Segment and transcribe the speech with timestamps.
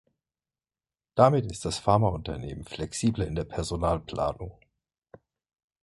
[1.13, 4.57] Damit ist das Pharmaunternehmen flexibler in der Personalplanung.